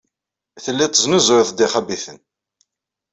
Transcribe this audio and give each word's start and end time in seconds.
Telliḍ 0.63 0.89
tesnuzuyeḍ-d 0.91 1.59
ixabiten. 1.65 2.17